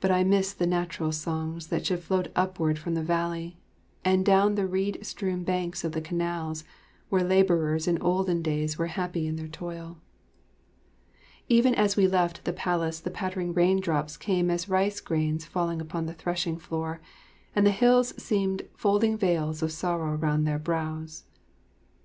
But 0.00 0.10
I 0.10 0.24
miss 0.24 0.52
the 0.52 0.66
natural 0.66 1.12
songs 1.12 1.68
that 1.68 1.86
should 1.86 2.00
float 2.02 2.32
upward 2.34 2.80
from 2.80 2.94
the 2.94 3.02
valley, 3.04 3.60
and 4.04 4.26
down 4.26 4.56
the 4.56 4.66
reed 4.66 4.98
strewn 5.06 5.44
banks 5.44 5.84
of 5.84 5.92
the 5.92 6.00
canals, 6.00 6.64
where 7.10 7.22
labourers 7.22 7.86
in 7.86 8.02
olden 8.02 8.42
days 8.42 8.76
were 8.76 8.88
happy 8.88 9.28
in 9.28 9.36
their 9.36 9.46
toil. 9.46 9.98
[Illustration: 11.48 11.48
Mylady23.] 11.50 11.56
Even 11.60 11.74
as 11.76 11.96
we 11.96 12.08
left 12.08 12.44
the 12.44 12.52
place 12.52 12.98
the 12.98 13.10
pattering 13.12 13.54
rain 13.54 13.78
drops 13.80 14.16
came 14.16 14.50
as 14.50 14.68
rice 14.68 14.98
grains 14.98 15.44
falling 15.44 15.80
upon 15.80 16.06
the 16.06 16.14
threshing 16.14 16.58
floor, 16.58 17.00
and 17.54 17.64
the 17.64 17.70
hills 17.70 18.20
seemed 18.20 18.62
"folding 18.74 19.16
veils 19.16 19.62
of 19.62 19.70
sorrow 19.70 20.16
round 20.16 20.44
their 20.44 20.58
brows." 20.58 21.22